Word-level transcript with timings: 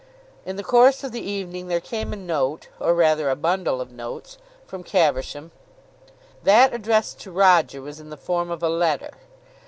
In 0.47 0.55
the 0.55 0.63
course 0.63 1.03
of 1.03 1.11
the 1.11 1.21
evening 1.21 1.67
there 1.67 1.79
came 1.79 2.11
a 2.11 2.15
note, 2.15 2.69
or 2.79 2.95
rather 2.95 3.29
a 3.29 3.35
bundle 3.35 3.79
of 3.79 3.91
notes, 3.91 4.39
from 4.65 4.83
Caversham. 4.83 5.51
That 6.41 6.73
addressed 6.73 7.19
to 7.19 7.31
Roger 7.31 7.83
was 7.83 7.99
in 7.99 8.09
the 8.09 8.17
form 8.17 8.49
of 8.49 8.63
a 8.63 8.67
letter. 8.69 9.11